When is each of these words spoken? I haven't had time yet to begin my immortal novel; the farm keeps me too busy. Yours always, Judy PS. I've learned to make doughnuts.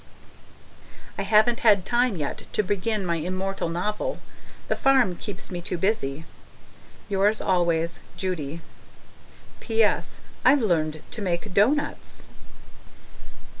I 1.15 1.21
haven't 1.21 1.59
had 1.59 1.85
time 1.85 2.17
yet 2.17 2.51
to 2.53 2.63
begin 2.63 3.05
my 3.05 3.17
immortal 3.17 3.69
novel; 3.69 4.17
the 4.67 4.75
farm 4.75 5.15
keeps 5.15 5.51
me 5.51 5.61
too 5.61 5.77
busy. 5.77 6.25
Yours 7.07 7.39
always, 7.39 8.01
Judy 8.17 8.61
PS. 9.59 10.19
I've 10.43 10.63
learned 10.63 11.03
to 11.11 11.21
make 11.21 11.53
doughnuts. 11.53 12.25